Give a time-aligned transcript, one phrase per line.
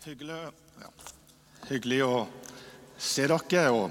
[0.00, 0.36] Hyggelig,
[0.80, 0.86] ja.
[1.68, 2.20] Hyggelig å
[2.96, 3.90] se dere.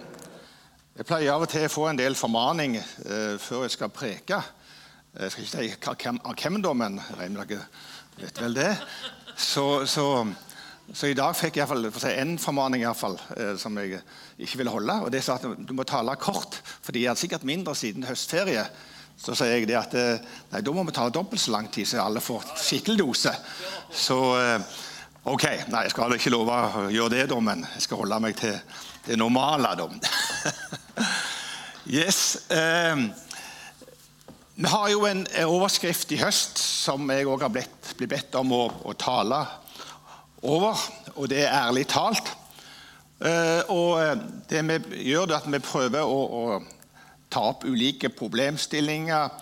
[0.98, 4.40] Jeg pleier av og til å få en del formaning eh, før jeg skal preke.
[5.14, 7.68] Jeg skal ikke si av hvem, da, men regner med dere
[8.24, 8.72] vet vel det.
[9.38, 10.08] Så, så,
[10.90, 14.02] så i dag fikk jeg for si formaning i hvert fall, eh, som jeg
[14.42, 14.98] ikke ville holde.
[15.06, 18.66] og Det sa at du må tale kort, for de hadde sikkert mindre siden høstferie.
[19.20, 21.86] Så sier jeg det at eh, nei, da må vi tale dobbelt så lang tid,
[21.86, 23.38] så alle får skikkelig dose.
[23.94, 24.78] Så eh,
[25.24, 28.38] ok, nei, jeg skal ikke love å gjøre det, da, men jeg skal holde meg
[28.40, 28.56] til
[29.06, 29.74] det normale.
[29.80, 29.88] da.
[32.00, 32.50] yes.
[32.52, 33.04] Eh,
[34.60, 38.52] vi har jo en overskrift i høst som jeg òg har blitt, blitt bedt om
[38.56, 39.44] å, å tale
[40.44, 40.80] over,
[41.16, 42.34] og det er ærlig talt.
[43.20, 44.16] Eh, og eh,
[44.50, 46.44] det vi gjør, er at vi prøver å, å
[47.32, 49.36] ta opp ulike problemstillinger,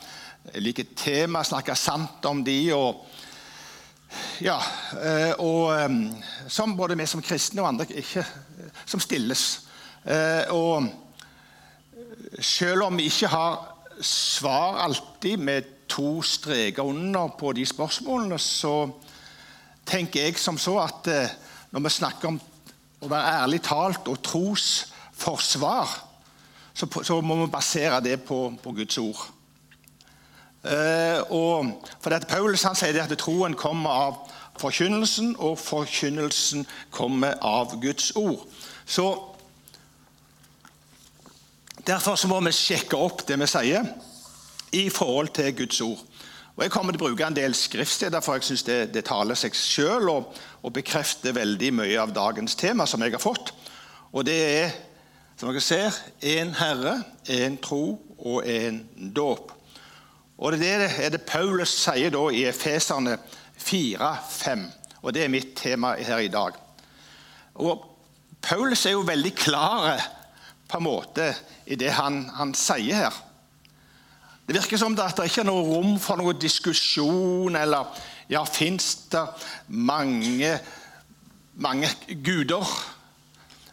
[0.58, 2.60] ulike tema, snakke sant om de.
[2.74, 3.06] og
[4.42, 4.58] ja,
[5.02, 5.90] eh, og eh,
[6.48, 8.26] som både vi som kristne og andre ikke,
[8.86, 9.46] som stilles.
[10.06, 10.88] Eh, Og
[12.40, 13.58] selv om vi ikke har
[14.02, 18.90] svar alltid med to streker under på de spørsmålene, så
[19.86, 21.30] tenker jeg som så at eh,
[21.72, 22.40] når vi snakker om
[23.02, 25.98] å være ærlig talt og trosforsvar,
[26.78, 29.24] så må vi basere det på, på Guds ord.
[30.68, 31.72] Eh, og
[32.04, 34.20] for at Paulus han sier at troen kommer av
[34.60, 38.46] forkynnelsen, og forkynnelsen kommer av Guds ord.
[38.86, 39.10] Så
[41.88, 43.86] Derfor så må vi sjekke opp det vi sier
[44.76, 46.02] i forhold til Guds ord.
[46.58, 49.38] Og Jeg kommer til å bruke en del skriftsteder, for jeg syns det, det taler
[49.40, 50.34] seg sjøl og,
[50.66, 53.54] og bekrefter veldig mye av dagens tema som jeg har fått.
[54.12, 54.76] Og det er,
[55.38, 56.98] som dere ser, én Herre,
[57.30, 58.82] én tro og én
[59.16, 59.54] dåp.
[60.38, 63.18] Og det er det, Paulus sier da i Efeserne
[63.58, 64.66] 4-5.
[65.02, 66.58] Og det er mitt tema her i dag.
[67.58, 67.86] Og
[68.42, 69.98] Paulus er jo veldig klar
[70.68, 71.32] på en måte
[71.66, 73.24] i det han, han sier her.
[74.48, 77.90] Det virker som det at det ikke er noe rom for noe diskusjon, eller
[78.32, 79.24] ja, fins det
[79.68, 80.54] mange,
[81.60, 81.90] mange
[82.24, 82.64] guder?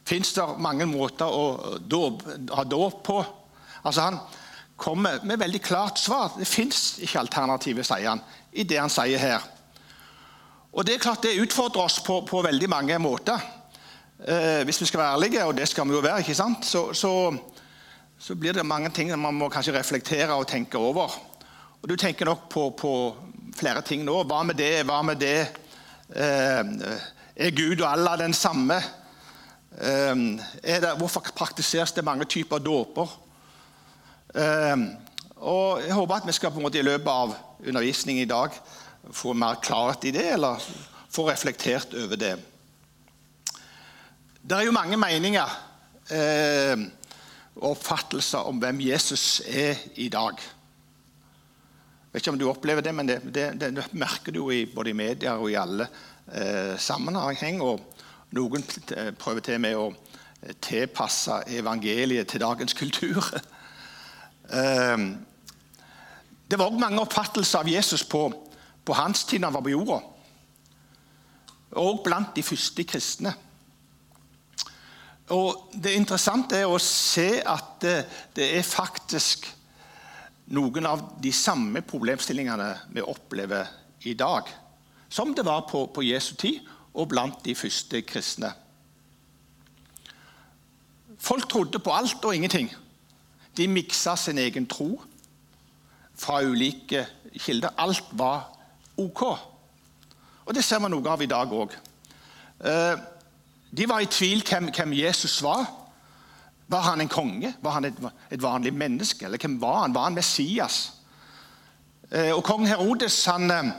[0.05, 2.25] Fins det mange måter å dåp,
[2.57, 3.21] ha dåp på?
[3.85, 4.19] Altså Han
[4.77, 6.33] kommer med veldig klart svar.
[6.39, 9.51] Det fins ikke alternativer, sier han, i det han sier her.
[10.75, 13.39] Og Det er klart det utfordrer oss på, på veldig mange måter.
[14.19, 16.67] Eh, hvis vi skal være ærlige, og det skal vi jo være, ikke sant?
[16.67, 17.35] så, så,
[18.19, 21.15] så blir det mange ting man må kanskje reflektere og tenke over.
[21.83, 22.93] Og Du tenker nok på, på
[23.57, 24.23] flere ting nå.
[24.25, 24.87] Hva med det?
[24.89, 25.47] Hva med det?
[26.11, 26.63] Eh,
[27.37, 28.81] er Gud og Allah den samme?
[29.79, 30.15] Eh,
[30.65, 33.21] det, hvorfor praktiseres det mange typer dåper?
[34.35, 34.77] Eh,
[35.45, 38.55] og Jeg håper at vi skal på en måte i løpet av undervisningen i dag
[39.13, 40.63] få mer klarhet i det, eller
[41.13, 42.35] få reflektert over det.
[44.43, 45.53] Det er jo mange meninger
[46.11, 46.83] eh,
[47.55, 50.41] og oppfattelser om hvem Jesus er i dag.
[50.41, 54.91] Jeg vet ikke om du opplever det, men det, det, det merker du i, både
[54.91, 55.87] i media og i alle
[56.33, 57.63] eh, sammenheng.
[57.63, 57.81] Og
[58.35, 58.67] noen
[59.19, 63.23] prøver til med å eh, tilpasse evangeliet til dagens kultur.
[64.51, 65.07] eh,
[66.51, 68.27] det var òg mange oppfattelser av Jesus på,
[68.85, 70.01] på hans tid da han var på jorda.
[71.81, 73.33] Og blant de første kristne.
[75.35, 77.97] Og Det interessante er å se at det,
[78.37, 79.49] det er faktisk
[80.53, 83.71] noen av de samme problemstillingene vi opplever
[84.05, 84.51] i dag,
[85.09, 86.61] som det var på, på Jesu tid
[86.93, 88.53] og blant de første kristne.
[91.19, 92.69] Folk trodde på alt og ingenting.
[93.57, 95.03] De miksa sin egen tro
[96.15, 97.07] fra ulike
[97.39, 97.75] kilder.
[97.79, 98.49] Alt var
[98.97, 99.23] ok.
[100.45, 101.73] Og Det ser vi noe av i dag òg.
[103.75, 105.65] De var i tvil hvem, hvem Jesus var.
[106.69, 107.55] Var han en konge?
[107.63, 107.97] Var han et,
[108.31, 109.25] et vanlig menneske?
[109.27, 109.95] Eller hvem var han?
[109.95, 110.93] Var han Messias?
[112.11, 113.73] Eh, og Kong Herodes han, eh,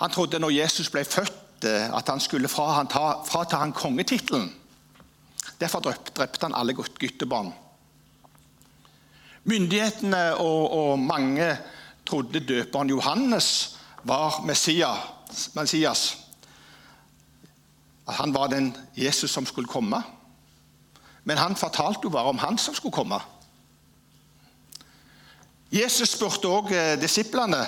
[0.00, 3.72] han trodde når Jesus ble født, eh, at han skulle frata han ta, fra han
[3.72, 4.52] kongetittelen.
[5.60, 7.52] Derfor drepte, han alle gut- guttebarn.
[9.44, 11.58] Myndighetene og, og mange
[12.06, 16.16] trodde døperen Johannes var Messias.
[18.08, 20.02] At han var den Jesus som skulle komme.
[21.24, 23.20] Men han fortalte jo bare om han som skulle komme.
[25.72, 26.70] Jesus spurte òg
[27.00, 27.64] disiplene.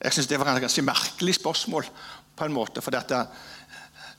[0.00, 1.84] Jeg synes Det var et ganske merkelig spørsmål.
[2.36, 3.26] på en måte, for dette,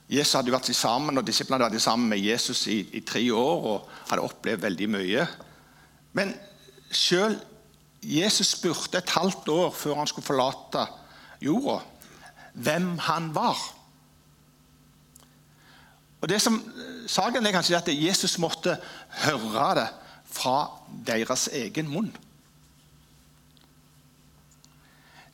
[0.09, 3.65] Jesus hadde vært sammen, og Disiplene hadde vært sammen med Jesus i, i tre år
[3.65, 5.27] og hadde opplevd veldig mye.
[6.15, 6.33] Men
[6.91, 7.41] selv
[8.05, 10.85] Jesus spurte et halvt år før han skulle forlate
[11.43, 11.79] jorda,
[12.53, 13.59] hvem han var.
[16.21, 16.61] Og det som
[17.07, 18.77] Saken er kanskje at Jesus måtte
[19.25, 19.89] høre det
[20.35, 20.55] fra
[21.05, 22.09] deres egen munn.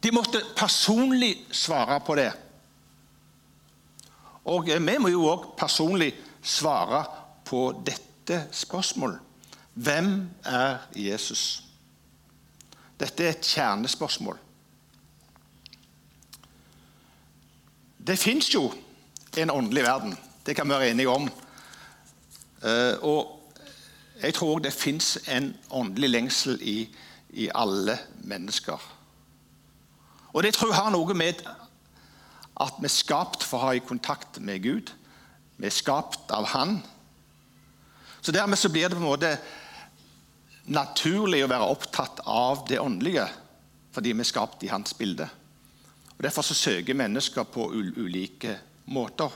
[0.04, 2.32] De måtte personlig svare på det.
[4.52, 6.12] Og vi må jo òg personlig
[6.42, 7.06] svare
[7.46, 9.31] på dette spørsmålet.
[9.74, 11.64] Hvem er Jesus?
[13.00, 14.38] Dette er et kjernespørsmål.
[18.08, 18.74] Det fins jo
[19.38, 20.18] en åndelig verden.
[20.46, 21.30] Det kan vi være enige om.
[22.64, 23.54] Eh, og
[24.22, 26.90] jeg tror det fins en åndelig lengsel i,
[27.30, 28.78] i, alle mennesker.
[30.34, 31.42] Og det tror jeg har noe med
[32.62, 34.92] at vi er skapt for å ha i kontakt med Gud.
[35.58, 36.82] Vi er skapt av Han.
[38.22, 39.38] Så Dermed så blir det på en måte
[40.72, 43.28] naturlig å være opptatt av det åndelige,
[43.92, 45.28] fordi vi er skapt i Hans bilde.
[46.16, 48.58] Og Derfor så søker mennesker på ulike
[48.94, 49.32] måter.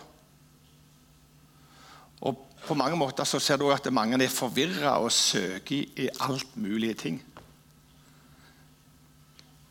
[2.21, 6.55] Og På mange måter så ser du at mange er forvirra og søker i alt
[6.57, 7.19] mulige ting.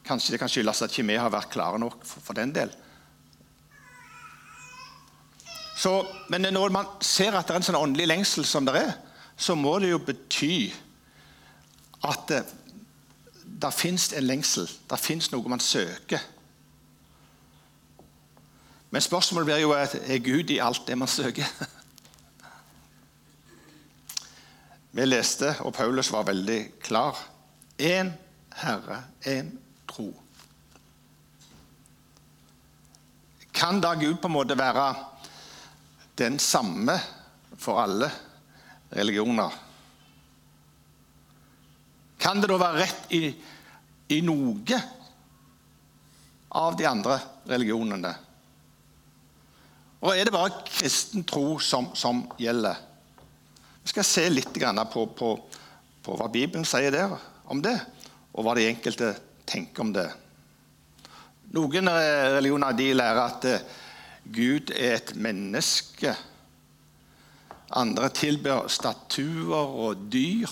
[0.06, 2.70] Kanskje det kan skyldes at ikke vi har vært klare nok for, for den del.
[5.74, 8.92] Så, men når man ser at det er en sånn åndelig lengsel som det er,
[9.34, 10.70] så må det jo bety
[12.04, 12.42] at det,
[13.62, 14.68] det fins en lengsel.
[14.90, 16.20] Det fins noe man søker.
[18.94, 21.48] Men spørsmålet blir jo er Gud i alt det man søker.
[24.94, 27.18] Vi leste, og Paulus var veldig klar.
[27.82, 28.12] Én
[28.54, 29.48] Herre, én
[29.90, 30.12] tro.
[33.54, 34.94] Kan da Gud på en måte være
[36.18, 36.94] den samme
[37.58, 38.10] for alle
[38.94, 39.50] religioner?
[42.24, 43.26] Kan det da være rett i,
[44.16, 44.78] i noe
[46.56, 47.18] av de andre
[47.50, 48.12] religionene?
[50.04, 52.80] Og er det bare kristen tro som, som gjelder?
[53.84, 55.30] Vi skal se litt på, på,
[56.00, 57.12] på, hva Bibelen sier der
[57.52, 57.76] om det,
[58.32, 59.10] og hva de enkelte
[59.44, 60.06] tenker om det.
[61.52, 63.66] Noen religioner de lærer at eh,
[64.24, 66.14] Gud er et menneske.
[67.76, 70.48] Andre tilber statuer og dyr.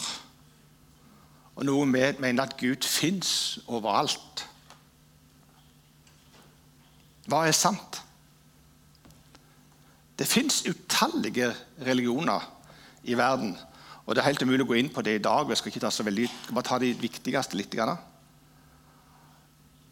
[1.56, 4.46] Og noen mener at Gud fins overalt.
[7.28, 8.00] Hva er sant?
[10.18, 11.52] Det fins utallige
[11.86, 12.44] religioner
[13.04, 13.58] i verden.
[14.06, 15.48] Og Det er helt umulig å gå inn på det i dag.
[15.48, 17.76] Jeg skal ikke ta så veldig, bare ta de viktigste litt.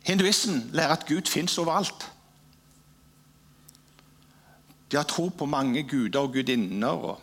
[0.07, 2.09] Hinduisten lærer at Gud fins overalt.
[4.91, 6.89] De har tro på mange guder og gudinner.
[6.89, 7.21] Og,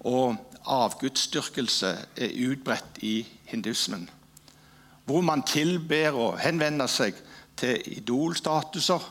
[0.00, 4.08] og avgudsdyrkelse er utbredt i hinduismen.
[5.04, 7.16] Hvor man tilber og henvender seg
[7.58, 9.06] til idolstatuser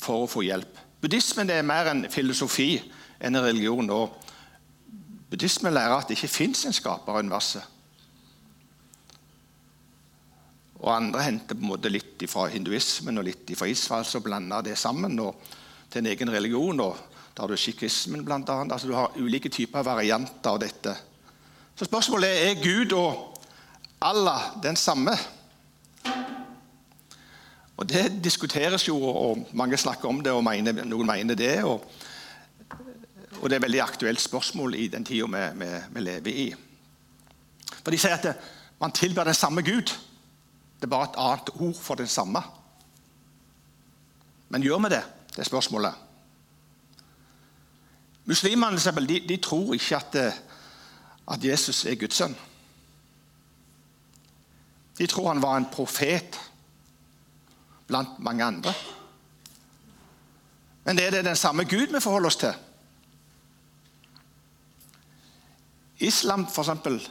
[0.00, 0.78] for å få hjelp.
[1.00, 2.76] Buddhismen er mer en filosofi
[3.20, 3.90] enn en religion.
[3.90, 4.16] og
[5.30, 7.62] Buddhismen lærer at det ikke fins en skaper av universet.
[10.76, 14.62] Og andre henter på en måte litt fra hinduismen og litt fra Israel, så blander
[14.62, 15.34] det sammen og,
[15.90, 16.80] til en egen religion.
[16.80, 18.72] og Da har du sikhismen, blant annet.
[18.72, 20.94] Altså, du har ulike typer varianter av dette.
[21.76, 23.42] Så spørsmålet er er Gud og
[24.00, 25.12] Allah den samme.
[27.76, 31.64] Og Det diskuteres jo, og mange snakker om det, og mener, noen mener det.
[31.64, 31.84] Og,
[33.40, 36.54] og, det er et veldig aktuelt spørsmål i den tida vi, vi, lever i.
[37.82, 38.34] For De sier at det,
[38.80, 39.92] man tilber den samme Gud.
[40.80, 42.40] Det er bare et annet ord for den samme.
[44.48, 45.04] Men gjør vi det?
[45.34, 46.05] Det er spørsmålet.
[48.26, 50.42] Muslimene de, de tror ikke at
[51.30, 52.36] at Jesus er Guds sønn.
[54.98, 56.38] De tror han var en profet
[57.86, 58.74] blant mange andre.
[60.84, 62.54] Men det er det den samme Gud vi forholder oss til.
[65.98, 67.08] Islam, for eksempel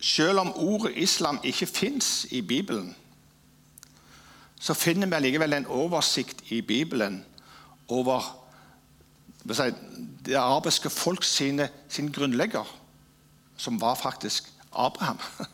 [0.00, 2.96] Selv om ordet islam ikke fins i Bibelen,
[4.60, 7.24] så finner vi likevel en oversikt i Bibelen
[7.90, 8.36] over
[10.26, 12.76] det arabiske folk sine, sin grunnlegger,
[13.56, 15.18] som var faktisk Abraham.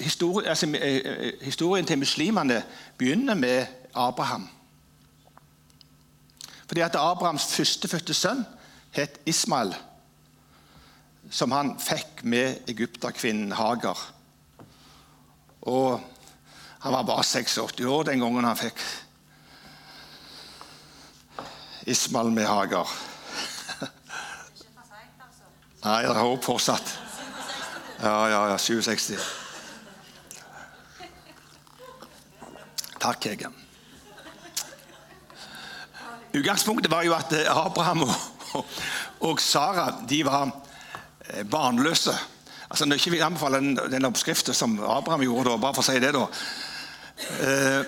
[0.00, 2.64] Historien, altså, eh, eh, historien til muslimene
[2.98, 4.48] begynner med Abraham.
[6.66, 8.46] Fordi at Abrahams førstefødte sønn
[8.92, 9.74] het Ismael,
[11.30, 13.98] som han fikk med egypterkvinnen Hagar.
[15.62, 16.00] Og
[16.80, 18.82] han var bare 86 år den gangen han fikk
[21.86, 22.88] Ismael med Hagar.
[25.82, 26.98] Nei, det er håp fortsatt.
[28.02, 28.58] Ja, ja, ja.
[28.58, 29.18] 67.
[33.02, 33.50] Takk, Hege.
[36.32, 38.64] Utgangspunktet var jo at Abraham og,
[39.20, 40.52] og Sara de var
[41.28, 42.14] eh, barnløse.
[42.70, 45.82] Altså, Når jeg ikke vil anbefale den, den oppskriften som Abraham gjorde, da, bare for
[45.82, 46.28] å si det da.
[47.42, 47.80] Eh,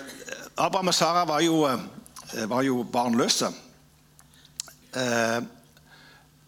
[0.61, 3.49] Abraham og Sara var jo, eh, var jo barnløse.
[4.95, 5.43] Eh,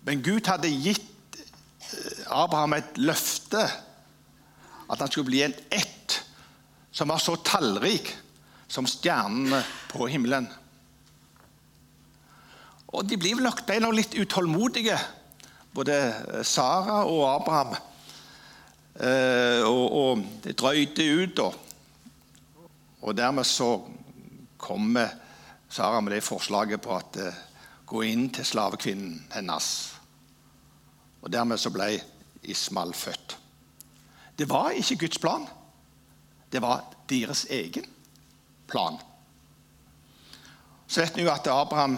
[0.08, 3.66] men Gud hadde gitt eh, Abraham et løfte.
[4.88, 6.22] At han skulle bli en ett
[6.96, 8.14] som var så tallrik
[8.72, 9.60] som stjernene
[9.92, 10.48] på himmelen.
[12.96, 14.98] Og De blir nok litt utålmodige,
[15.76, 17.76] både Sara og Abraham.
[18.98, 21.40] Eh, og, og, det drøyde ut.
[21.40, 21.54] Og,
[23.02, 23.76] og dermed så
[24.58, 25.12] kommer
[25.70, 27.20] Sara med det forslaget på at
[27.88, 29.68] gå inn til slavekvinnen hennes.
[31.24, 31.94] Og dermed så ble
[32.48, 33.38] Ismael født.
[34.38, 35.48] Det var ikke Guds plan.
[36.52, 37.88] Det var deres egen
[38.68, 39.00] plan.
[40.88, 41.98] Så vet vi jo at Abraham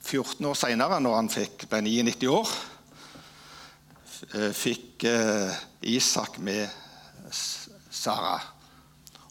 [0.00, 2.50] 14 år senere, når han fikk, ble 99 år,
[4.34, 6.68] eh, fikk eh, Isak med
[7.30, 8.36] Sara.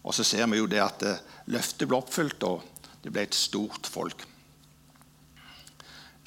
[0.04, 1.22] Og så ser vi jo det at eh,
[1.54, 2.64] løftet ble oppfylt, og
[3.04, 4.26] det ble et stort folk.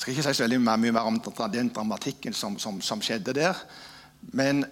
[0.01, 1.19] Jeg skal ikke si så veldig mye mer om
[1.53, 3.59] den dramatikken som, som, som skjedde der.
[4.33, 4.65] Men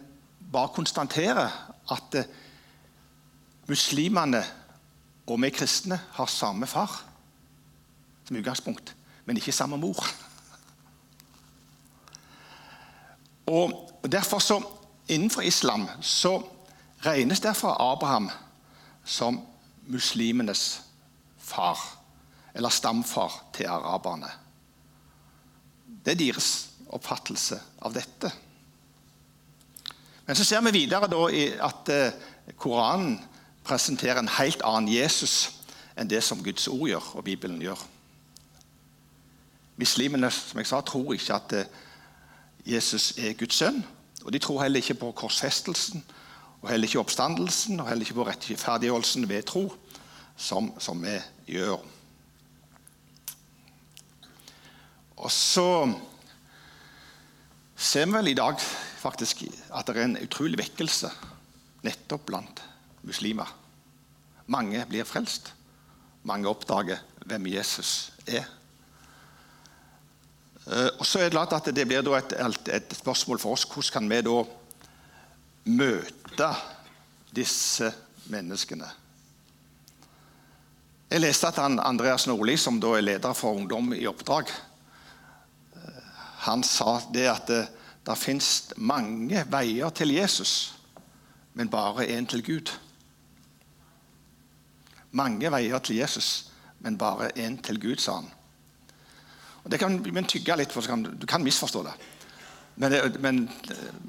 [0.52, 1.50] bare konstatere
[1.92, 2.24] at eh,
[3.68, 4.40] muslimene
[5.26, 7.04] og vi kristne har samme far
[8.24, 8.94] som utgangspunkt,
[9.26, 10.00] men ikke samme mor.
[13.46, 14.62] Og Derfor så
[15.08, 16.42] Innenfor islam så
[17.04, 18.30] regnes derfor Abraham
[19.04, 19.40] som
[19.86, 20.82] muslimenes
[21.38, 21.78] far,
[22.54, 24.47] eller stamfar til araberne.
[26.08, 26.52] Det er deres
[26.88, 28.30] oppfattelse av dette.
[30.24, 32.14] Men så ser vi videre at eh,
[32.56, 33.18] Koranen
[33.60, 35.34] presenterer en helt annen Jesus
[36.00, 37.82] enn det som Guds ord gjør, og Bibelen gjør.
[39.76, 41.76] Muslimene som jeg sa, tror ikke at eh,
[42.64, 43.84] Jesus er Guds sønn.
[44.24, 46.00] Og De tror heller ikke på korsfestelsen,
[46.62, 49.66] og heller ikke oppstandelsen og heller ikke på rettferdiggjørelsen ved tro,
[50.40, 51.20] som, som vi
[51.52, 51.84] gjør.
[55.18, 55.68] Og så
[57.78, 58.58] ser vi vel i dag
[58.98, 59.44] faktisk
[59.74, 61.10] at det er en utrolig vekkelse
[61.86, 62.62] nettopp blant
[63.06, 63.48] muslimer.
[64.50, 65.52] Mange blir frelst.
[66.26, 68.46] Mange oppdager hvem Jesus er.
[70.68, 73.92] Eh, og så er Det klart at det blir et, et, spørsmål for oss hvordan
[73.92, 74.38] kan vi da
[75.64, 76.48] møte
[77.34, 77.92] disse
[78.28, 78.88] menneskene.
[81.08, 84.50] Jeg leste at han, Andreas Nordli, som da er leder for Ungdom i oppdrag,
[86.38, 87.62] han sa det at det,
[88.06, 90.74] det fins mange veier til Jesus,
[91.54, 92.70] men bare én til Gud.
[95.10, 98.30] Mange veier til Jesus, men bare én til Gud, sa han.
[99.64, 101.92] Og Det kan man tygge litt for, du kan misforstå det.
[102.76, 103.50] Men, men,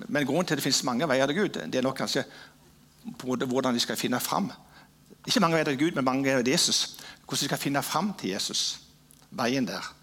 [0.08, 2.24] men, grunnen til at det finnes mange veier til Gud, det er nok kanskje
[3.26, 4.52] hvordan de skal finne fram.
[5.26, 6.98] Ikke mange veier til Gud, men mange veier til Jesus.
[7.26, 8.80] Hvordan de skal finne fram til Jesus.
[9.32, 9.99] Veien der.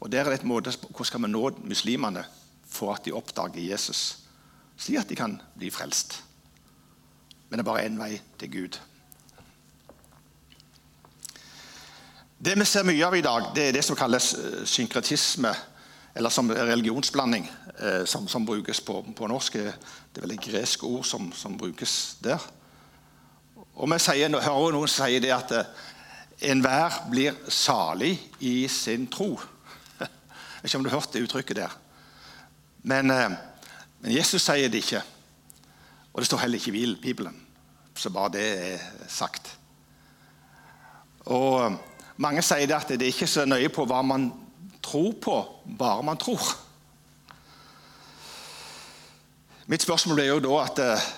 [0.00, 2.24] Og der er det et måte, Hvordan skal vi nå muslimene
[2.68, 4.18] for at de oppdager Jesus,
[4.76, 6.22] slik at de kan bli frelst?
[7.48, 8.78] Men det er bare én vei til Gud.
[12.38, 15.54] Det vi ser mye av i dag, det er det som kalles eh, synkretisme,
[16.16, 17.46] eller som religionsblanding,
[17.78, 19.52] eh, som, som brukes på, på, norsk.
[19.52, 22.42] Det er vel et gresk ord som, som brukes der.
[23.76, 25.72] Og Vi sier, hører noen si det at eh,
[26.52, 29.38] enhver blir salig i sin tro.
[30.66, 31.74] Vet ikke om du har hørt det uttrykket der.
[32.82, 34.98] Men, men Jesus sier det ikke.
[36.10, 37.36] Og det står heller ikke i Bibelen.
[37.94, 39.52] Så bare det er sagt.
[41.30, 41.78] Og
[42.18, 44.26] mange sier det at det er ikke så nøye på hva man
[44.82, 45.38] tror på,
[45.78, 46.42] bare man tror.
[49.70, 51.08] Mitt spørsmål er jo da at eh,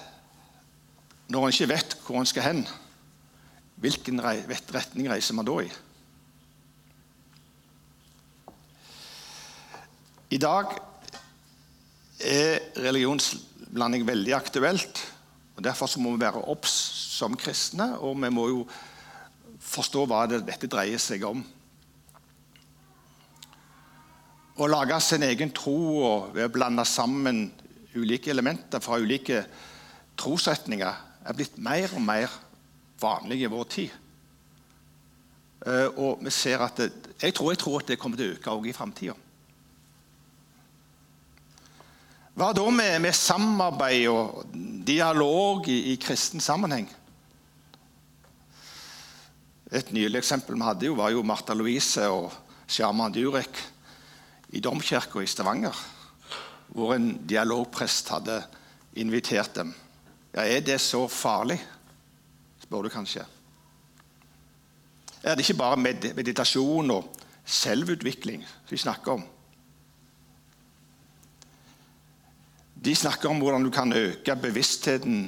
[1.33, 2.67] når en ikke vet hvor en skal hen,
[3.81, 5.73] hvilken retning reiser man da i?
[10.29, 10.75] I dag
[12.21, 14.99] er religionsblanding veldig aktuelt.
[15.57, 16.73] og Derfor må vi være obs
[17.17, 17.99] som kristne.
[17.99, 18.67] og vi må jo
[19.59, 21.41] forstå hva det, dette dreier seg om.
[24.59, 27.47] Å lage sin egen tro og ved å blande sammen
[27.95, 29.47] ulike elementer fra ulike
[30.19, 32.35] trosretninger er blitt mer og mer
[33.01, 33.97] vanlig i vår tid.
[35.65, 36.91] Eh, og vi ser at det,
[37.23, 39.17] jeg, tror, jeg tror at det kommer til å øke også i framtida.
[42.39, 44.45] Hva da med, med, samarbeid og
[44.87, 46.85] dialog i, i kristen sammenheng?
[49.75, 52.29] Et nylig eksempel vi hadde, jo, var jo Martha Louise og
[52.71, 53.59] Sjarman Durek
[54.55, 55.75] i domkirka i Stavanger,
[56.71, 58.37] hvor en dialogprest hadde
[59.03, 59.73] invitert dem.
[60.31, 61.59] Ja, Er det så farlig?
[62.63, 63.25] spør du kanskje.
[65.25, 65.83] Er det ikke bare
[66.15, 67.11] meditasjon og
[67.43, 69.27] selvutvikling vi snakker om?
[72.79, 75.23] De snakker om hvordan du kan øke bevisstheten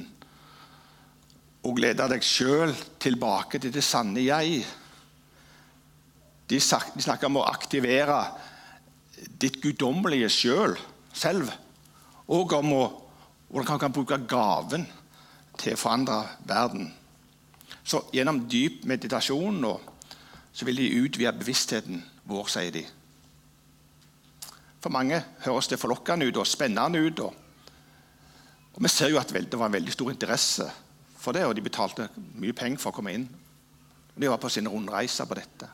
[1.67, 4.63] og lede deg sjøl tilbake til det sanne jeg.
[6.49, 8.21] De snakker om å aktivere
[9.41, 10.77] ditt guddommelige sjøl
[11.13, 11.51] selv.
[12.31, 12.81] Og om å,
[13.51, 14.87] hvordan man kan bruke gaven
[15.59, 16.87] til å forandre verden.
[17.83, 19.61] Så Gjennom dyp meditasjon
[20.51, 22.85] så vil de utvide bevisstheten vår, sier de.
[24.81, 27.19] For mange høres det forlokkende ut og spennende ut.
[27.19, 27.35] Og,
[28.73, 30.67] og Vi ser jo at det var en veldig stor interesse
[31.21, 32.09] for det, og de betalte
[32.41, 33.27] mye penger for å komme inn.
[34.15, 35.69] Og De var på sin rundreiser på dette.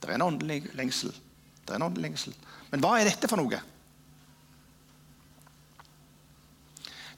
[0.00, 1.12] Det er en åndelig lengsel.
[1.64, 2.34] Det er en åndelig lengsel.
[2.72, 3.60] Men hva er dette for noe?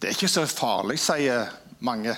[0.03, 1.47] Det er ikke så farlig, sier
[1.87, 2.15] mange.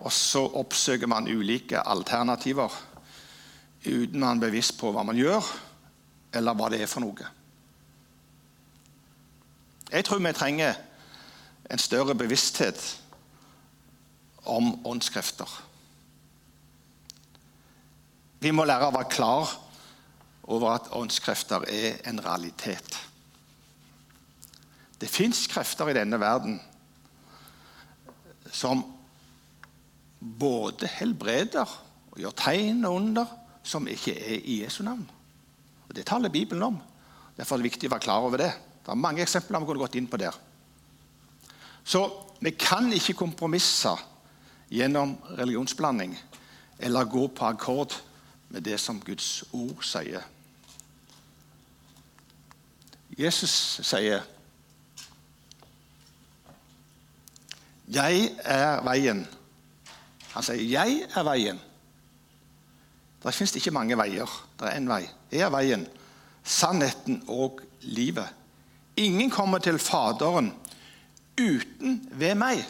[0.00, 2.72] Og så oppsøker man ulike alternativer
[3.84, 5.44] uten man er bevisst på hva man gjør,
[6.34, 7.30] eller hva det er for noe.
[9.90, 10.78] Jeg tror vi trenger
[11.70, 12.82] en større bevissthet
[14.46, 15.50] om åndskrefter.
[18.40, 19.50] Vi må lære å være klar
[20.50, 22.96] over at åndskrefter er en realitet.
[25.00, 26.58] Det fins krefter i denne verden
[28.52, 28.82] som
[30.20, 31.78] både helbreder
[32.10, 35.06] og gjør tegn og under som ikke er i Jesu navn.
[35.90, 36.78] Og Det taler Bibelen om.
[37.36, 38.50] Derfor er det viktig å være klar over det.
[38.84, 40.36] Det er mange eksempler vi kunne gått inn på der.
[41.84, 42.04] Så
[42.38, 43.96] vi kan ikke kompromisse
[44.70, 46.14] gjennom religionsblanding
[46.78, 47.96] eller gå på akkord
[48.54, 50.22] med det som Guds ord sier.
[53.18, 54.22] Jesus sier
[57.90, 59.26] 'Jeg er veien'.
[60.34, 61.69] Han sier 'Jeg er veien'.
[63.20, 64.28] Det fins ikke mange veier.
[64.58, 65.02] Det er én vei.
[65.30, 65.86] Det er veien,
[66.44, 68.28] sannheten og livet.
[68.96, 70.52] Ingen kommer til Faderen
[71.40, 72.64] uten ved meg.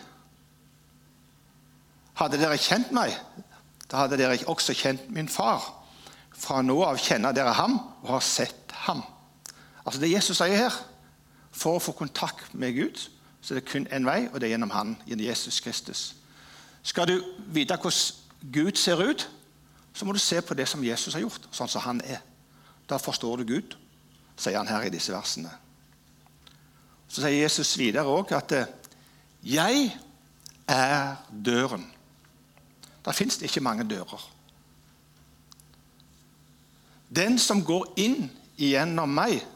[2.18, 3.14] Hadde dere kjent meg,
[3.90, 5.64] da hadde dere også kjent min far.
[6.40, 9.02] Fra nå av kjenner dere ham og har sett ham.
[9.84, 10.76] Altså Det Jesus sier her,
[11.50, 13.00] for å få kontakt med Gud,
[13.40, 16.02] så det er kun én vei, og det er gjennom han, gjennom Jesus Kristus.
[16.82, 17.16] Skal du
[17.52, 19.26] vite hvordan Gud ser ut,
[19.94, 22.22] så må du se på det som Jesus har gjort, sånn som han er.
[22.88, 23.76] Da forstår du Gud,
[24.36, 25.50] sier han her i disse versene.
[27.10, 28.66] Så sier Jesus videre òg at eh,
[29.42, 29.96] 'jeg
[30.68, 31.90] er døren'.
[33.04, 34.30] Der fins det ikke mange dører.
[37.16, 39.46] Den som går inn igjennom meg,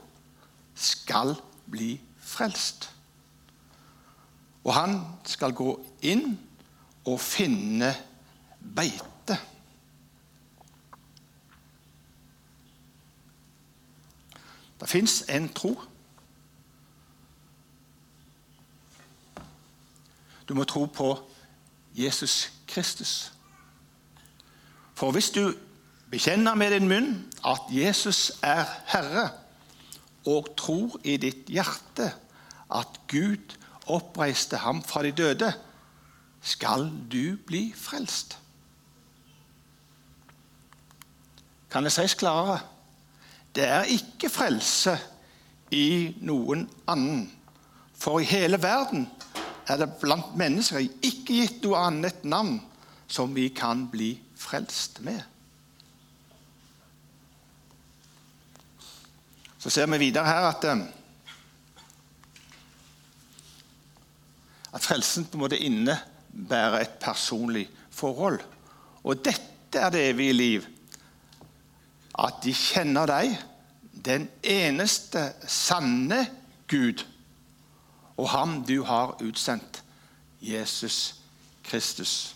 [0.74, 1.36] skal
[1.70, 2.90] bli frelst.
[4.64, 6.38] Og han skal gå inn
[7.04, 7.94] og finne
[8.58, 9.13] beite.
[14.84, 15.80] Det fins en tro.
[20.48, 21.30] Du må tro på
[21.96, 23.32] Jesus Kristus.
[24.94, 25.54] For hvis du
[26.10, 29.30] bekjenner med din munn at Jesus er Herre,
[30.26, 32.10] og tror i ditt hjerte
[32.68, 35.52] at Gud oppreiste ham fra de døde,
[36.42, 38.36] skal du bli frelst.
[41.72, 42.73] Kan det sies klarere?
[43.54, 44.96] Det er ikke frelse
[45.74, 47.28] i noen annen.
[47.94, 49.06] For i hele verden
[49.70, 52.58] er det blant mennesker ikke gitt noe annet navn
[53.06, 55.22] som vi kan bli frelst med.
[59.62, 60.82] Så ser vi videre her at, eh,
[64.74, 68.42] at frelsen på en måte innebærer et personlig forhold.
[69.04, 70.66] Og dette er det evige liv
[72.18, 73.35] at de kjenner deg,
[74.05, 76.27] den eneste sanne
[76.70, 77.05] Gud,
[78.16, 79.83] og ham du har utsendt,
[80.40, 81.14] Jesus
[81.64, 82.35] Kristus.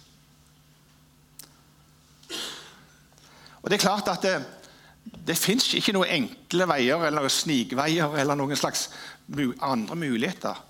[3.62, 4.36] Og Det er klart at det,
[5.26, 8.88] det fins ikke noen enkle veier eller snikveier eller noen slags
[9.60, 10.64] andre muligheter.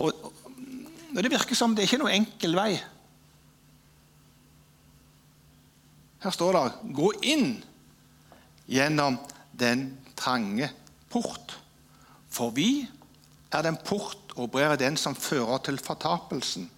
[0.00, 0.32] Og,
[1.12, 2.72] og Det virker som det er ikke noen enkel vei.
[6.20, 7.64] Her står det 'gå inn
[8.68, 9.18] gjennom
[9.58, 10.70] den trange
[11.10, 11.56] port'.
[12.30, 12.88] For vi
[13.52, 16.70] er den port og brer er den som fører til fortapelsen.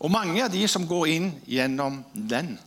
[0.00, 2.58] Og mange er de som går inn gjennom den,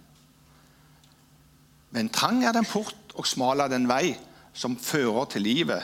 [1.91, 4.13] Men trang er den port, og smal er den vei
[4.55, 5.83] som fører til livet,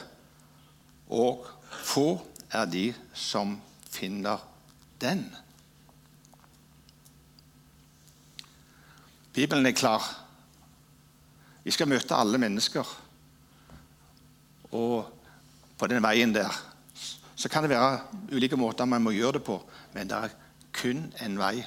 [1.12, 1.44] og
[1.84, 3.58] få er de som
[3.92, 4.40] finner
[5.02, 5.26] den.
[9.38, 10.02] Bibelen er klar.
[11.62, 12.88] Vi skal møte alle mennesker.
[14.72, 15.12] Og
[15.78, 16.50] på den veien der
[17.38, 18.00] så kan det være
[18.34, 19.60] ulike måter man må gjøre det på,
[19.94, 20.34] men det er
[20.74, 21.62] kun en vei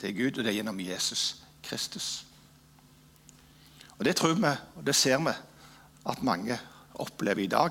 [0.00, 2.24] til Gud, og det er gjennom Jesus Kristus.
[3.98, 5.38] Og Det tror vi, og det ser vi,
[6.08, 6.56] at mange
[6.94, 7.70] opplever i dag.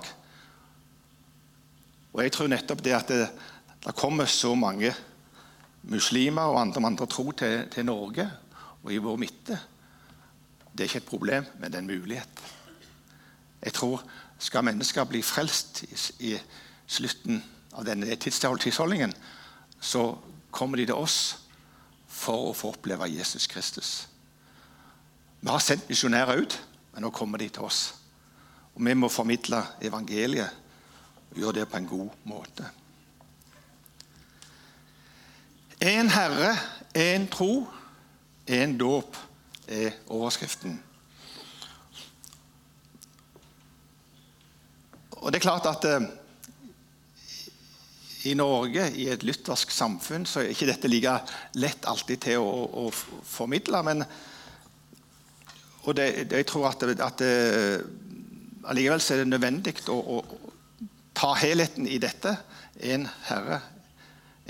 [2.13, 3.30] Og jeg tror nettopp det at det,
[3.82, 4.93] det kommer så mange
[5.82, 8.32] muslimer og andre, andre tro til, til Norge
[8.88, 9.58] og i vår midte,
[10.71, 12.43] det er ikke et problem, men det er en mulighet.
[13.62, 14.04] Jeg tror
[14.39, 15.97] skal mennesker bli frelst i,
[16.32, 16.38] i
[16.88, 17.41] slutten
[17.76, 19.12] av denne tidsholdningen,
[19.82, 20.15] så
[20.52, 21.17] kommer de til oss
[22.08, 24.08] for å få oppleve Jesus Kristus.
[25.41, 26.56] Vi har sendt misjonærer ut,
[26.93, 27.82] men nå kommer de til oss.
[28.76, 30.63] Og Vi må formidle evangeliet
[31.32, 32.69] og gjøre det på en god måte.
[35.82, 36.56] En Herre,
[36.95, 37.67] en tro,
[38.47, 39.17] en dåp
[39.67, 40.77] er overskriften.
[45.17, 46.07] Og det er klart at eh,
[48.31, 51.13] i Norge, i et lyttersk samfunn, så er ikke dette like
[51.60, 53.81] lett alltid til å, å, formidle.
[53.86, 54.03] Men,
[55.83, 57.31] og det, det, jeg tror at, at det,
[58.67, 60.21] allikevel er det nødvendig å, å,
[61.17, 62.36] ta helheten i dette.
[62.77, 63.62] En Herre,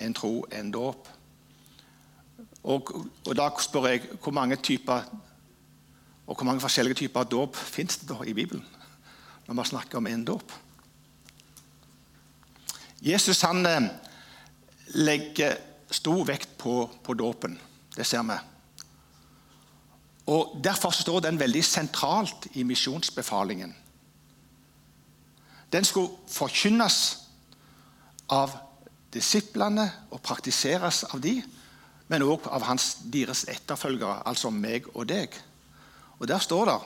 [0.03, 1.07] en tro, en dåp.
[2.67, 2.91] Og,
[3.23, 5.06] og, da spør jeg hvor mange typer
[6.27, 8.65] og hvor mange forskjellige typer dåp fins det da i Bibelen?
[9.47, 10.51] Når man snakker om en dåp.
[12.99, 13.88] Jesus han eh,
[14.99, 15.56] legger
[15.91, 17.56] stor vekt på, på dåpen.
[17.95, 18.36] Det ser vi.
[20.27, 23.71] Og Derfor står den veldig sentralt i misjonsbefalingen.
[25.71, 26.97] Den skulle forkynnes
[28.30, 28.51] av
[29.13, 31.39] disiplene og praktiseres av de,
[32.07, 35.33] men òg av hans, deres etterfølgere, altså meg og deg.
[36.19, 36.77] Og der står det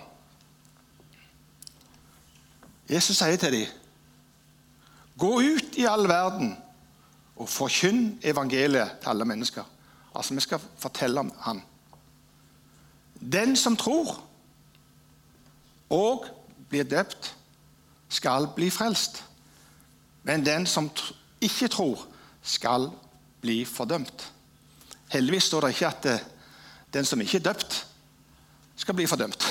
[2.92, 3.78] Jesus sier til dem
[5.22, 6.56] Gå ut i all verden
[7.38, 9.64] og forkynn evangeliet til alle mennesker.
[10.16, 11.62] Altså, Vi skal fortelle om han.
[13.22, 14.24] Den som tror
[15.90, 16.26] og
[16.70, 17.36] blir døpt,
[18.10, 19.24] skal bli frelst.
[20.24, 20.90] Men den som
[21.42, 22.08] ikke tror,
[22.42, 22.90] skal
[23.42, 24.32] bli fordømt.
[25.12, 26.24] Heldigvis står det ikke at eh,
[26.94, 27.86] den som ikke er døpt,
[28.76, 29.44] skal bli fordømt.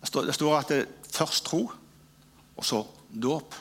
[0.00, 1.70] Det står, at det først tro,
[2.56, 2.82] og så
[3.22, 3.54] dåp.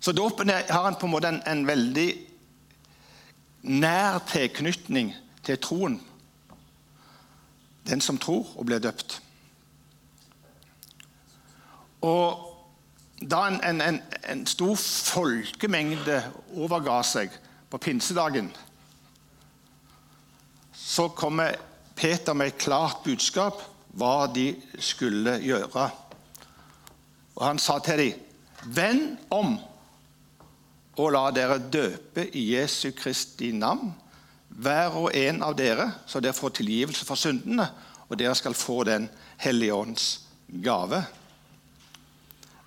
[0.00, 2.08] Så dåpen har en på en måte en veldig
[3.62, 5.12] nær tilknytning
[5.44, 5.98] til troen.
[7.88, 9.20] Den som tror og blir døpt.
[12.00, 12.47] Og
[13.20, 16.20] da en, en, en, en stor folkemengde
[16.54, 17.34] overga seg
[17.70, 18.50] på pinsedagen,
[20.72, 21.56] så kommer
[21.98, 23.62] Peter med et klart budskap
[23.98, 25.88] hva de skulle gjøre.
[27.38, 28.24] Og Han sa til dem,
[28.64, 29.58] 'Vend om
[30.98, 33.92] og la dere døpe i Jesu Kristi navn,
[34.48, 37.68] hver og en av dere, så dere får tilgivelse for syndene,
[38.08, 40.20] og dere skal få Den hellige ånds
[40.64, 41.04] gave.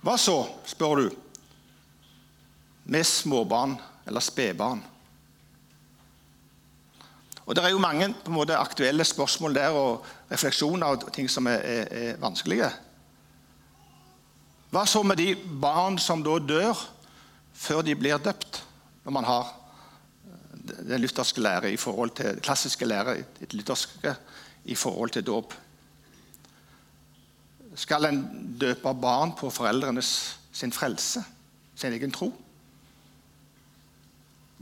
[0.02, 1.10] Hva så, spør du,
[2.90, 4.82] med småbarn eller spedbarn?
[7.46, 11.30] Og Det er jo mange på en måte, aktuelle spørsmål der og refleksjoner og ting
[11.30, 12.70] som er, er, er vanskelige.
[14.72, 16.78] Hva så med de barn som da dør
[17.52, 18.62] før de blir døpt,
[19.04, 24.14] når man har eh, den lutherske lære i forhold til klassiske lære i
[24.64, 25.54] i forhold til dåp.
[27.74, 28.22] Skal en
[28.60, 31.24] døpe barn på foreldrenes sin frelse,
[31.74, 32.28] sin egen tro?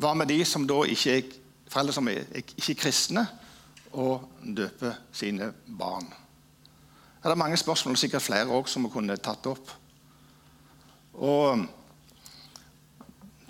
[0.00, 1.32] Hva med de som da ikke er
[1.70, 3.26] foreldre som er ikke kristne,
[3.92, 6.06] og døper sine barn?
[7.20, 9.74] Det er mange spørsmål, sikkert flere også, som vi kunne tatt opp.
[11.20, 11.66] Og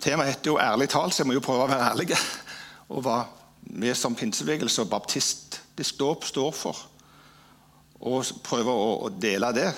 [0.01, 2.17] Temaet heter jo 'ærlig talt', så jeg må jo prøve å være ærlig.
[2.89, 3.25] Og hva
[3.61, 6.77] vi som pinsebevegelse og baptistisk dåp står for.
[8.01, 9.69] Og prøve å, å, dele det.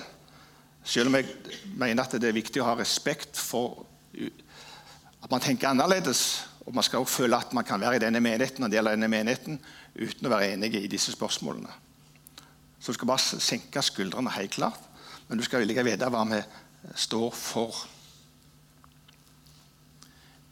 [0.84, 1.28] Selv om jeg
[1.76, 3.84] mener at det er viktig å ha respekt for
[4.14, 6.44] at man tenker annerledes.
[6.64, 9.10] Og man skal også føle at man kan være i denne menigheten og dele denne
[9.12, 9.58] menigheten
[9.94, 11.72] uten å være enige i disse spørsmålene.
[12.80, 14.80] Så du skal bare senke skuldrene helt klart,
[15.28, 16.40] men du skal villig vite hva vi
[17.00, 17.84] står for.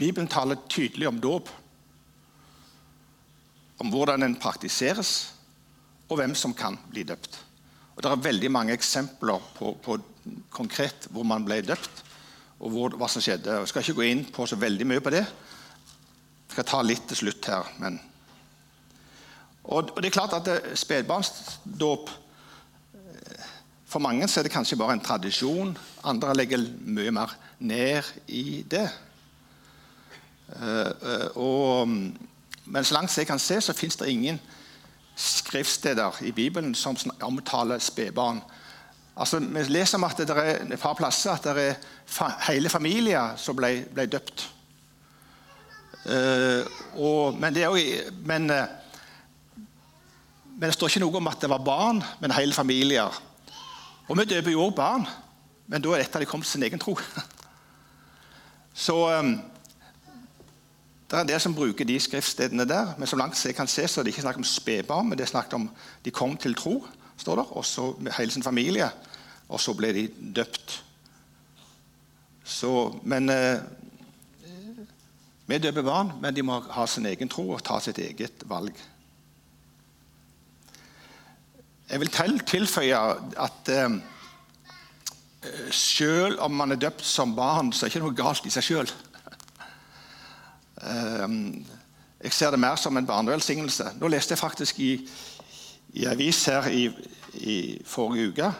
[0.00, 1.50] Bibelen taler tydelig om dåp.
[3.82, 5.32] Om hvordan den praktiseres,
[6.08, 7.38] og hvem som kan bli døpt.
[7.96, 9.98] Og Det er veldig mange eksempler på, på
[10.50, 12.05] konkret hvor man ble døpt,
[12.62, 13.59] og hvor, hva som skjedde.
[13.59, 15.22] Jeg skal ikke gå inn på så veldig mye på det.
[15.26, 17.76] Jeg skal ta litt til slutt her.
[17.83, 18.00] men...
[19.62, 23.44] Og, og det er klart at Spedbarnsdåp eh,
[23.87, 25.70] For mange er det kanskje bare en tradisjon.
[26.02, 28.88] Andre legger mye mer ned i det.
[30.52, 31.88] Uh, uh, og,
[32.66, 34.40] men så langt jeg kan se, så fins det ingen
[35.16, 38.40] skriftsteder i Bibelen som omtaler spedbarn.
[39.16, 43.37] Altså, vi leser om at det er et par plasser at det er hele familier
[43.37, 44.46] som ble, ble døpt.
[46.03, 46.64] Uh,
[46.98, 47.75] og, men, det er
[48.27, 48.64] men, uh,
[50.57, 53.20] men, det står ikke noe om at det var barn, men hele familier.
[54.09, 55.07] Og vi døper jo òg barn,
[55.70, 56.96] men da er dette de kommet til sin egen tro.
[58.87, 59.37] Så um,
[61.12, 63.85] det er en del som bruker de skriftstedene der, men så langt jeg kan se,
[63.85, 65.66] så er det ikke snakk om spedbarn, men det er snakk om
[66.05, 66.79] de kom til tro,
[67.20, 68.88] står der, og så hele sin familie,
[69.48, 70.79] og så ble de døpt.
[72.44, 72.72] Så,
[73.05, 73.61] men eh,
[75.46, 78.72] Vi døper barn, men de må ha sin egen tro og ta sitt eget valg.
[81.90, 83.01] Jeg vil til, tilføye
[83.37, 83.98] at eh,
[85.77, 88.64] selv om man er døpt som barn, så er det ikke noe galt i seg
[88.64, 88.94] sjøl.
[90.83, 91.66] Ehm,
[92.23, 93.92] jeg ser det mer som en barnevelsignelse.
[94.01, 94.92] Nå leste jeg faktisk i,
[95.99, 96.85] i avis her i,
[97.35, 98.53] i, forrige uke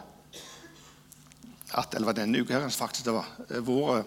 [1.73, 3.29] at, Eller denne uka her, faktisk det var,
[3.65, 4.05] hvor eh,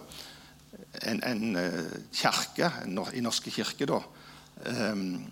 [1.10, 2.70] en, en eh, kirke
[3.14, 3.98] i Norske kirke da,
[4.92, 5.26] um,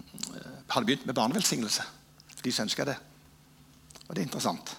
[0.68, 1.82] hadde begynt med barnevelsignelse.
[2.44, 2.96] De som ønska det.
[4.08, 4.74] Og det er interessant.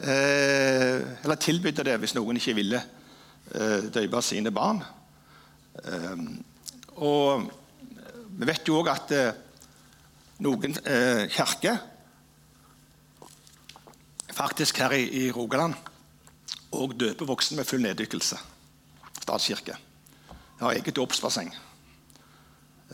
[0.00, 4.80] Eh, eller tilbydde det hvis noen ikke ville eh, døpe sine barn.
[5.84, 6.24] Eh,
[6.96, 7.48] og
[8.34, 9.42] vi vet jo òg at eh,
[10.44, 11.78] noen eh, kirker
[14.34, 15.76] faktisk her i, i Rogaland
[16.74, 18.38] òg døper voksne med full neddykkelse.
[19.22, 19.76] Statskirke.
[20.58, 21.52] De har eget dåpsbasseng.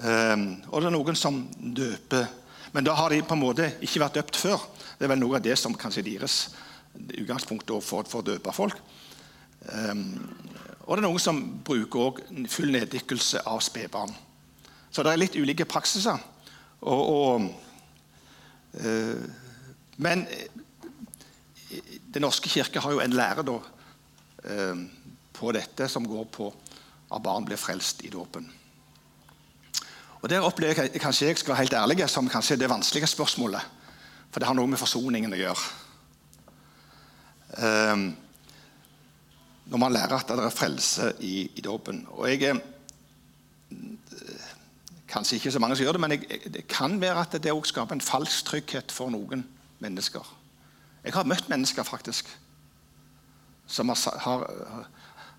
[0.00, 2.28] Um, og det er noen som døper
[2.70, 4.62] Men da har de på en måte ikke vært døpt før.
[4.96, 6.36] Det er vel noe av det som kanskje er deres
[6.94, 8.78] utgangspunkt for, for å døpe folk.
[9.66, 10.04] Um,
[10.90, 12.16] og det er noen som bruker
[12.50, 14.10] full neddykkelse av spedbarn.
[14.90, 16.18] Så det er litt ulike praksiser.
[16.80, 17.44] Og, og,
[18.74, 19.28] øh,
[20.02, 20.48] men eh,
[22.10, 23.52] Den norske kirke har jo en lære da,
[24.50, 24.80] øh,
[25.32, 26.48] på dette som går på
[27.14, 28.50] at barn blir frelst i dåpen.
[30.20, 33.62] Og Der opplever jeg kanskje jeg skal være helt ærlig, som kanskje det vanskelige spørsmålet.
[34.30, 35.70] For det har noe med forsoningen å gjøre.
[37.62, 38.04] Um,
[39.70, 42.04] når man lærer at det er frelse i, i dåpen.
[42.18, 42.60] Og jeg er
[45.10, 47.66] Kanskje ikke så mange som gjør det, men jeg, det kan være at det òg
[47.66, 49.42] skaper en falsk trygghet for noen
[49.82, 50.22] mennesker.
[51.02, 52.30] Jeg har møtt mennesker faktisk
[53.70, 54.86] som har, har, har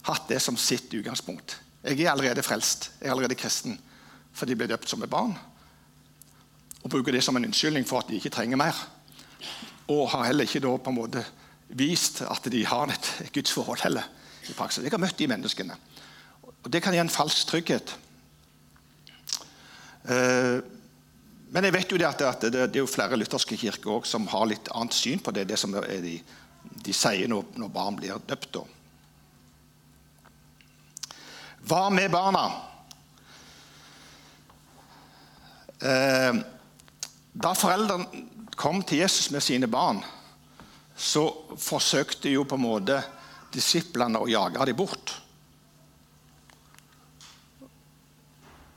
[0.09, 1.55] hatt det som sitt utgangspunkt.
[1.83, 3.79] Jeg er allerede frelst, jeg er allerede kristen,
[4.35, 5.37] for de ble døpt som et barn.
[6.81, 8.75] Og bruker det som en unnskyldning for at de ikke trenger mer.
[9.87, 11.23] Og har heller ikke da på en måte
[11.79, 14.07] vist at de har et gudsforhold heller
[14.49, 14.84] i praksis.
[14.84, 15.77] Jeg har møtt de menneskene.
[16.63, 17.95] Og Det kan gi en falsk trygghet.
[20.10, 20.62] Eh,
[21.51, 24.71] men jeg vet jo det at det, er jo flere lutherske kirker som har litt
[24.71, 26.15] annet syn på det, det som de,
[26.86, 28.62] de sier når, når, barn blir døpt.
[31.67, 32.45] Hva med barna?
[35.82, 36.39] Eh,
[37.32, 38.25] da foreldrene
[38.56, 40.01] kom til Jesus med sine barn,
[40.95, 41.23] så
[41.58, 43.01] forsøkte jo på en måte
[43.53, 45.17] disiplene og jager dem bort.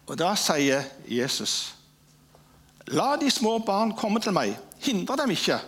[0.06, 1.74] Og Da sier Jesus,
[2.87, 4.58] 'La de små barn komme til meg.
[4.78, 5.60] Hindre dem ikke.'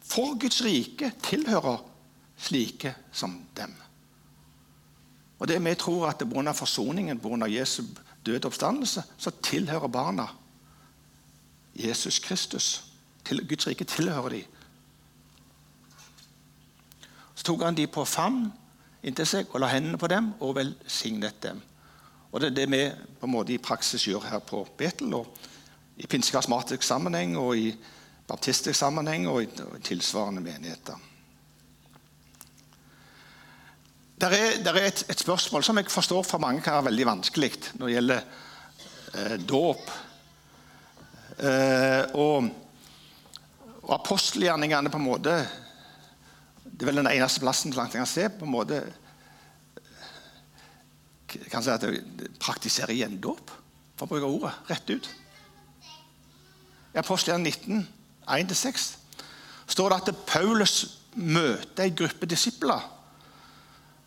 [0.00, 1.84] For Guds rike tilhører
[2.36, 3.74] slike som dem.
[5.38, 6.52] Og det Vi tror at pga.
[6.52, 7.46] forsoningen, pga.
[7.46, 7.82] Jesu
[8.26, 10.26] døde oppstandelse, så tilhører barna
[11.74, 12.84] Jesus Kristus.
[13.24, 14.44] Guds rike tilhører dem.
[17.40, 18.50] Så tok han de på favn
[19.00, 21.62] inntil seg og la hendene på dem og velsignet dem.
[22.30, 22.80] Og Det er det vi
[23.16, 25.14] på en måte i praksis gjør her på Betel.
[25.14, 25.26] og
[25.96, 27.72] I pinsekasmatisk sammenheng og i
[28.28, 29.48] baptistisk sammenheng og i
[29.80, 31.00] tilsvarende menigheter.
[34.20, 37.06] Det er, der er et, et, spørsmål som jeg forstår for mange kan være veldig
[37.06, 38.20] vanskelig når det gjelder
[39.14, 39.90] eh, dåp.
[41.38, 42.50] Eh, og,
[43.82, 45.40] og apostelgjerningene på en måte
[46.80, 48.76] det er vel den eneste plassen langt jeg kan se på en måte
[51.52, 53.50] kan si at jeg praktiserer gjendåp,
[53.98, 55.08] for å bruke ordet rett ut.
[56.94, 57.84] i Apostelen 19,
[58.26, 58.86] 1-6,
[59.68, 62.80] står det at Paulus møter en gruppe disipler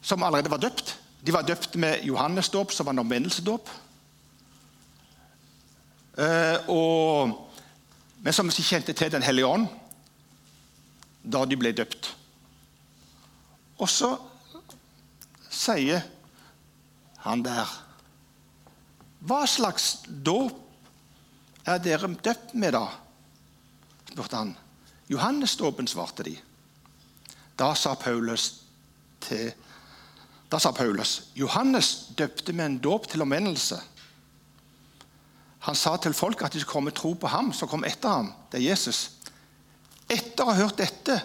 [0.01, 0.95] som allerede var døpt.
[1.21, 3.69] De var døpt med Johannesdåp, som var en omvendelsesdåp.
[6.17, 6.73] Eh,
[8.17, 9.69] men som ikke kjente til Den hellige ånd
[11.23, 12.15] da de ble døpt.
[13.81, 14.11] Og så
[15.53, 16.03] sier
[17.23, 17.69] han der
[19.23, 20.59] Hva slags dåp
[21.63, 22.89] er dere døpt med, da?
[24.11, 24.51] spurte han.
[25.07, 26.33] Johannesdåpen, svarte de.
[27.55, 28.49] Da sa Paulus
[29.23, 29.53] til
[30.53, 33.79] da sa Paulus Johannes døpte med en dåp til omvendelse.
[35.65, 38.29] Han sa til folk at de skulle komme tro på ham som kom etter ham.
[38.51, 38.99] Det er Jesus.
[40.05, 41.15] Etter å ha hørt dette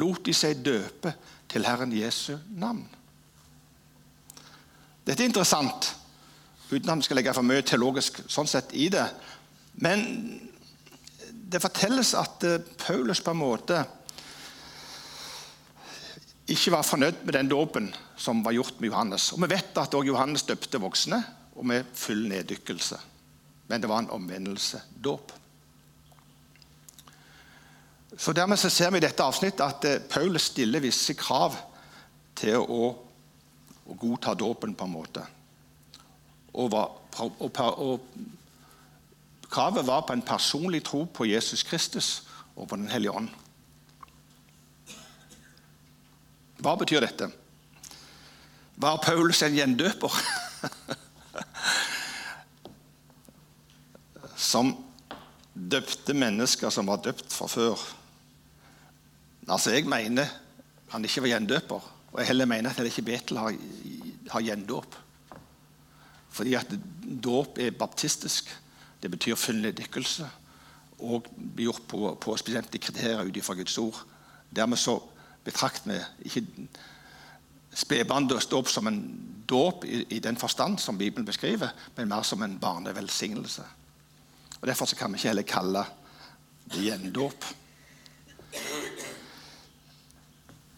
[0.00, 1.12] lot de seg døpe
[1.52, 2.86] til Herren Jesu navn.
[5.06, 5.90] Dette er interessant,
[6.70, 9.04] uten at vi skal legge for mye teologisk sånn sett i det.
[9.82, 10.06] Men
[11.52, 13.82] det fortelles at eh, Paulus på en måte
[16.52, 19.30] ikke var fornøyd med den dåpen som var gjort med Johannes.
[19.34, 21.22] Og Vi vet at også Johannes døpte voksne,
[21.56, 22.98] og med full neddykkelse.
[23.68, 25.32] Men det var en omvendelse-dåp.
[28.16, 31.56] Så Dermed så ser vi i dette avsnittet at Paul stiller visse krav
[32.36, 32.90] til å,
[33.88, 35.24] å godta dåpen, på en måte.
[36.52, 38.00] Og, og, og,
[39.52, 42.22] kravet var på en personlig tro på Jesus Kristus
[42.56, 43.28] og på Den hellige ånd.
[46.62, 47.30] Hva betyr dette?
[48.76, 50.12] Var Paulus en gjendøper?
[54.52, 54.76] som
[55.52, 57.80] døpte mennesker som var døpt fra før.
[59.48, 60.26] Altså, Jeg mener
[60.92, 61.92] han ikke var gjendøper.
[62.12, 63.54] Og jeg heller mener at ikke Betel har,
[64.30, 64.96] har gjendåp.
[66.32, 66.78] Fordi at
[67.24, 68.48] dåp er baptistisk.
[69.02, 70.28] Det betyr full neddykkelse
[71.02, 74.04] og blir gjort på, på bestemte kriterier ut ifra Guds ord.
[74.54, 74.98] Dermed så
[75.44, 76.44] betrakter vi ikke
[77.74, 79.00] spedbarnsdåp som en
[79.48, 83.64] dåp i, i, den forstand som Bibelen beskriver, men mer som en barnevelsignelse.
[84.60, 85.84] Og Derfor kan vi ikke heller kalle
[86.70, 87.44] det gjendåp.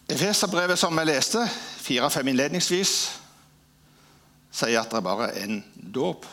[0.05, 1.41] Efeserbrevet som vi leste,
[1.81, 2.95] fire-fem innledningsvis,
[4.53, 6.27] sier at det er bare en dåp.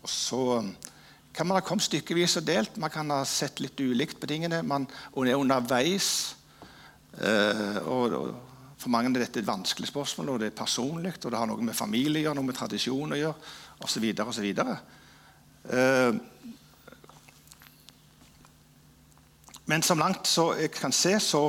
[0.00, 0.42] Og så
[1.34, 2.80] kan man ha kommet stykkevis og delt.
[2.80, 4.62] Man kan ha sett litt ulikt på tingene.
[4.66, 6.40] Man, er underveis
[7.18, 7.76] Eh,
[8.80, 11.60] For mange er dette et vanskelig spørsmål, og det er personlig, og det har noe
[11.60, 13.50] med familie å gjøre, noe med tradisjon å gjøre,
[13.84, 14.06] osv.
[14.24, 14.46] osv.
[15.68, 16.16] Uh,
[19.68, 21.42] men som langt så jeg kan se, så,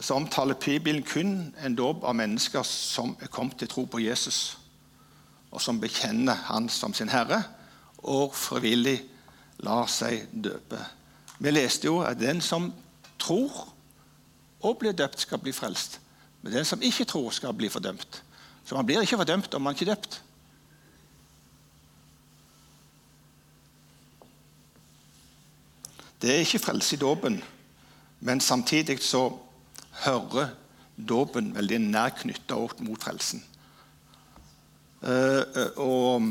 [0.00, 4.58] så omtaler Bibelen kun en dåp av mennesker som er kommet til tro på Jesus,
[5.50, 7.42] og som bekjenner Han som sin Herre,
[7.98, 9.00] og frivillig
[9.60, 10.78] lar seg døpe.
[11.38, 12.72] Vi leste jo at den som
[13.20, 13.68] tror
[14.60, 16.00] og blir døpt, skal bli frelst.
[16.42, 18.22] Men den som ikke tror, skal bli fordømt.
[18.64, 20.22] Så man blir ikke fordømt om man ikke er døpt.
[26.20, 27.42] Det er ikke frelse i dåpen,
[28.20, 29.30] men samtidig så
[30.04, 30.54] hører
[30.96, 33.42] dåpen veldig nær knytta opp mot frelsen.
[35.00, 35.42] Uh,
[35.80, 36.30] og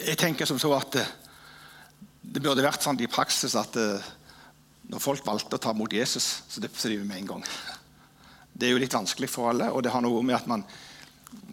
[0.00, 1.06] jeg tenker som så at det,
[2.22, 3.76] det burde vært sånn i praksis at
[4.86, 7.46] når folk valgte å ta mot Jesus, så døpte de med en gang.
[8.56, 10.62] Det er jo litt vanskelig for alle, og det har noe med at man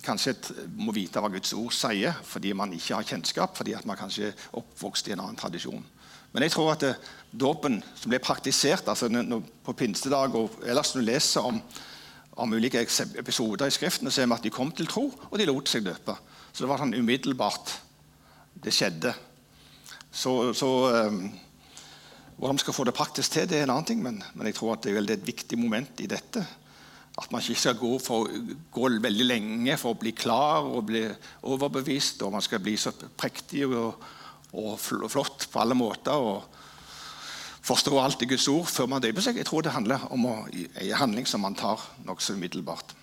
[0.04, 0.36] kanskje
[0.78, 4.46] må vite hva Guds ord sier, fordi man ikke har kjennskap, fordi man kanskje er
[4.60, 5.84] oppvokst i en annen tradisjon.
[6.34, 6.86] Men jeg tror at
[7.34, 9.10] dåpen som ble praktisert altså
[9.65, 11.60] på pinsedag og ellers når du leser om,
[12.38, 12.84] om ulike
[13.19, 16.15] episoder i Skriften, ser vi at de kom til tro, og de lot seg døpe.
[16.54, 17.74] Så det var sånn umiddelbart
[18.63, 19.13] det skjedde.
[20.13, 20.69] Så, så
[21.10, 21.24] um,
[22.38, 24.60] hvordan vi skal få det praktisk til, det er en annen ting, men, men jeg
[24.60, 26.43] tror at det er et viktig moment i dette.
[27.14, 28.30] At man ikke skal gå, for,
[28.74, 31.03] gå, veldig lenge for å bli klar og bli
[31.49, 32.24] overbevist.
[32.26, 34.01] Og man skal bli så prektig og,
[34.57, 36.62] og flott på alle måter og
[37.64, 39.39] forstå alt i Guds ord før man døper seg.
[39.39, 42.95] Jeg tror det handler om en handling som man tar nokså umiddelbart.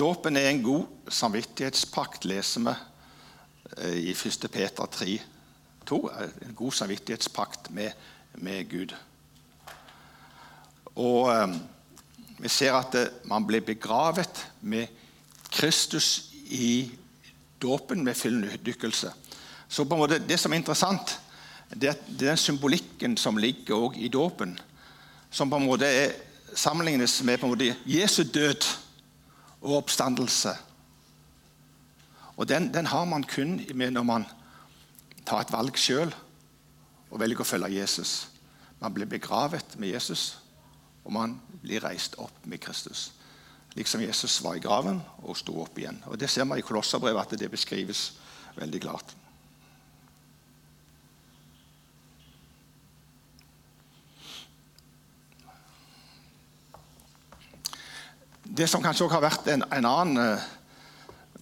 [0.00, 2.72] Dåpen er en god samvittighetspakt, leser vi
[3.76, 4.46] eh, i 1.
[4.52, 5.18] Peter 3,
[5.86, 5.98] 2.
[6.46, 7.92] En god samvittighetspakt med,
[8.40, 8.94] med Gud.
[10.94, 11.58] Og um,
[12.38, 14.88] vi ser at eh, man blir begravet med
[15.50, 16.90] Kristus i
[17.62, 19.12] dåpen med full nydykkelse.
[19.68, 21.18] Så på en måte, det som er interessant,
[21.70, 24.56] det er, den symbolikken som ligger i dåpen,
[25.30, 26.16] som på en måte er
[26.58, 28.66] sammenlignes med på en måte Jesu død
[29.60, 30.56] og oppstandelse.
[32.36, 34.26] Og den, den har man kun når man
[35.26, 36.10] tar et valg sjøl
[37.10, 38.28] og velger å følge Jesus.
[38.80, 40.38] Man blir begravet med Jesus,
[41.04, 43.10] og man blir reist opp med Kristus.
[43.74, 46.02] Liksom Jesus var i graven og sto opp igjen.
[46.10, 48.12] Og Det ser vi i Kolosserbrevet at det beskrives
[48.56, 49.14] veldig klart.
[58.50, 60.48] Det som kanskje også har vært en, en annen eh,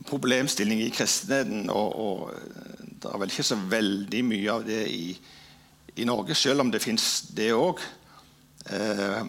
[0.09, 4.83] problemstilling i kristenheten og, og, eh, Det er vel ikke så veldig mye av det
[4.91, 5.14] i,
[5.97, 7.81] i Norge, selv om det fins det òg.
[8.66, 9.20] Eh,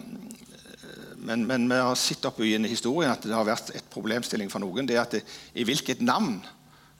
[1.22, 4.62] men, men, vi har sett opp i historien at det har vært et problemstilling for
[4.62, 4.86] noen.
[4.88, 5.20] det er at det,
[5.54, 6.38] I hvilket navn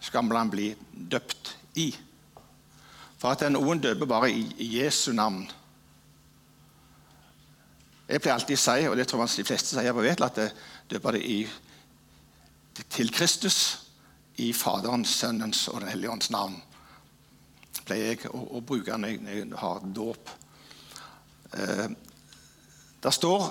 [0.00, 1.88] skal man bli døpt i?
[3.20, 4.44] For at noen døper bare i,
[4.76, 5.44] Jesu navn.
[8.08, 10.40] Jeg pleier alltid å si, og det tror jeg de fleste sier på Vetel, at
[10.40, 10.54] jeg
[10.90, 11.38] døper det i,
[12.90, 13.60] til Kristus
[14.40, 16.56] i Faderens, Sønnens og Den hellige ånds navn.
[17.84, 20.32] pleier jeg å, å bruke når jeg har dåp.
[21.56, 21.86] Eh,
[23.00, 23.46] det står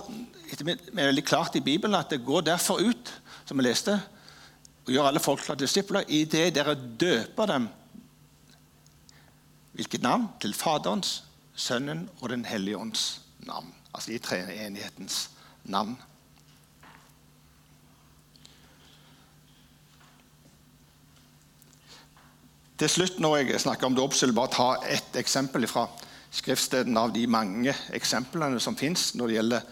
[0.93, 3.13] veldig klart i Bibelen at det går derfor ut,
[3.45, 3.95] som vi leste,
[4.85, 7.67] og gjør alle folk til disipler i det dere døper dem.
[9.73, 10.29] Hvilket navn?
[10.41, 11.23] Til Faderens,
[11.55, 15.29] Sønnen og Den hellige ånds navn altså i treenighetens
[15.63, 15.97] navn.
[22.79, 25.89] Til slutt, når jeg snakker om dåp, vil jeg bare ta ett eksempel fra
[26.31, 29.69] skriftsteden av de mange eksemplene som fins når det gjelder,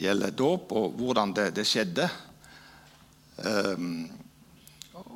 [0.00, 2.06] gjelder dåp, og hvordan det, det skjedde.
[3.40, 4.04] Um,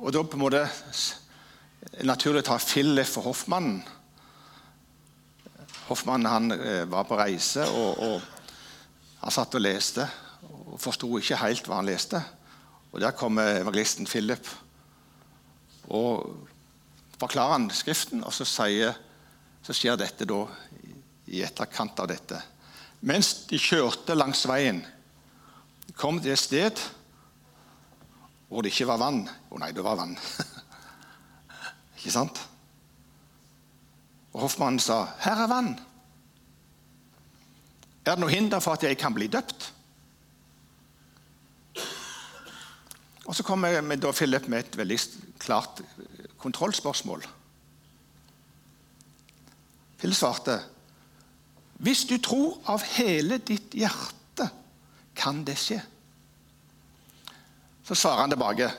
[0.01, 0.65] og da på en måte
[2.03, 3.83] naturlig å ta Philip og Hoffmannen.
[5.85, 8.31] Hoffmannen han eh, var på reise, og, og,
[9.21, 10.03] han satt og leste
[10.45, 12.19] og forsto ikke helt hva han leste.
[12.91, 14.47] Og Der kommer evangelisten Philip
[15.93, 16.47] og
[17.19, 18.97] forklarer han Skriften, og så, sier,
[19.65, 20.43] så skjer dette da
[21.33, 22.37] i etterkant av dette.
[23.05, 24.83] Mens de kjørte langs veien,
[25.97, 26.81] kom til et sted
[28.49, 29.23] hvor det ikke var vann.
[29.25, 30.13] Å nei, det var vann.
[31.97, 32.41] ikke sant?
[34.35, 35.75] Og Hoffmannen sa, 'Her er vann.'
[38.05, 39.71] Er det noe hinder for at jeg kan bli døpt?
[43.25, 43.81] Og Så kommer
[44.13, 44.99] Philip med et veldig
[45.39, 45.81] klart
[46.37, 47.25] kontrollspørsmål.
[50.05, 50.59] Philip svarte,
[51.77, 54.49] 'Hvis du tror av hele ditt hjerte,
[55.15, 55.81] kan det skje.'
[57.83, 58.71] Så svarer han tilbake.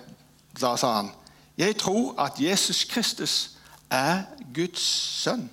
[0.61, 1.11] Da sa han,
[1.59, 3.51] 'Jeg tror at Jesus Kristus
[3.91, 4.23] er
[4.55, 4.81] Guds
[5.23, 5.51] sønn.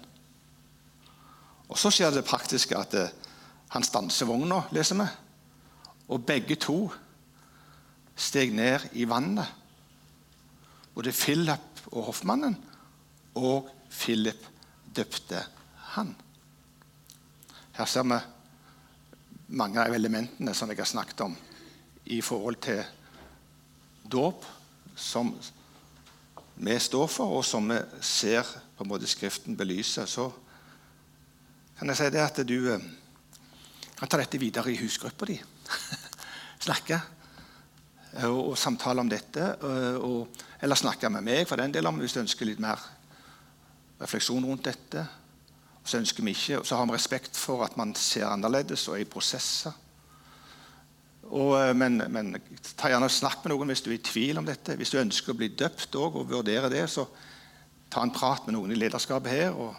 [1.70, 3.10] Og Så skjer det praktiske at eh,
[3.70, 5.08] han stanser vogna, leser vi.
[6.08, 6.92] Og begge to
[8.16, 9.48] steg ned i vannet.
[10.94, 12.58] Både Philip og hoffmannen.
[13.36, 14.48] Og Philip
[14.96, 15.46] døpte
[15.98, 16.14] han.
[17.74, 18.20] Her ser vi
[19.58, 21.36] mange av elementene som jeg har snakket om
[22.14, 22.84] i forhold til
[24.04, 24.46] dåp,
[24.96, 25.32] som
[26.56, 28.46] vi står for, og som vi ser
[28.78, 30.30] på en måte Skriften belyser, så
[31.78, 32.86] kan jeg si det at du eh,
[33.98, 35.40] kan ta dette videre i husgruppa di.
[36.68, 37.00] snakke
[38.14, 39.50] eh, og, og, samtale om dette.
[39.58, 42.82] Eh, og, eller snakke med meg for den del om hvis du ønsker litt mer
[44.02, 45.08] refleksjon rundt dette.
[45.84, 48.96] Så ønsker vi ikke, og så har vi respekt for at man ser annerledes og
[48.98, 49.74] er i prosesser.
[51.34, 52.34] Og, eh, men, men,
[52.78, 54.76] ta gjerne og snakk med noen hvis du er i tvil om dette.
[54.80, 57.08] Hvis du ønsker å bli døpt og vurdere det, så
[57.94, 59.76] ta en prat med noen i lederskapet her og,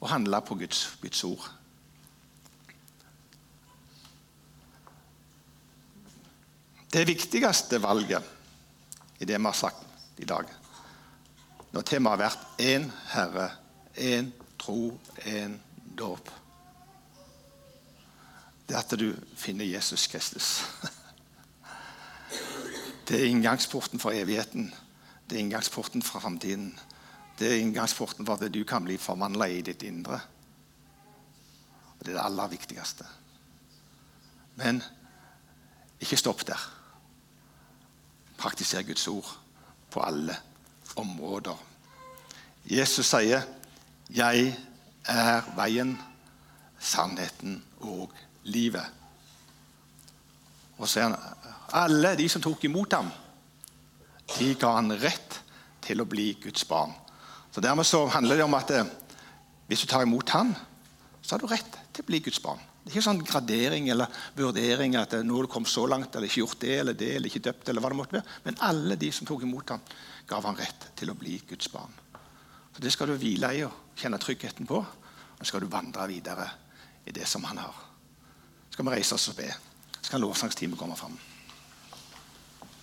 [0.00, 1.48] og handle på Guds, Guds ord.
[6.90, 8.24] Det viktigste valget
[9.20, 10.48] i det vi har sagt i dag,
[11.70, 13.46] når temaet har vært én Herre,
[13.94, 14.92] én tro,
[15.24, 15.58] en,
[15.98, 16.30] dåp
[18.70, 20.62] det er at du finner Jesus Kristus.
[23.08, 24.74] Det er inngangsporten for evigheten.
[25.26, 26.78] Det er inngangsporten for framtiden.
[27.38, 30.20] Det er inngangsporten for at du kan bli forvandla i ditt indre.
[31.98, 33.04] Og Det er det aller viktigste.
[34.54, 34.82] Men
[36.00, 36.62] ikke stopp der.
[38.38, 39.38] Praktiser Guds ord
[39.90, 40.36] på alle
[40.96, 41.58] områder.
[42.64, 43.42] Jesus sier,
[44.10, 44.56] 'Jeg
[45.06, 45.98] er veien,
[46.78, 48.12] sannheten og
[48.44, 48.86] livet.
[50.78, 51.16] Og så han
[51.72, 53.10] alle de som tok imot ham,
[54.38, 55.38] de ga han rett
[55.84, 56.92] til å bli Guds barn.
[57.50, 58.90] Så Dermed så handler det om at eh,
[59.68, 60.52] hvis du tar imot han,
[61.22, 62.60] så har du rett til å bli Guds barn.
[62.80, 66.30] Det er ikke sånn gradering eller vurdering at nå har du kommet så langt, eller
[66.30, 68.38] ikke gjort det eller det, eller ikke døpt, eller hva det måtte være.
[68.46, 69.82] Men alle de som tok imot ham,
[70.30, 71.92] gav han rett til å bli Guds barn.
[72.80, 74.78] Så Det skal du hvile i og kjenne tryggheten på.
[74.80, 76.46] Og så skal du vandre videre
[77.04, 77.74] i det som han har.
[78.70, 79.50] Så skal vi reise oss og be.
[80.00, 81.18] Så kan lovsangsteamet komme fram.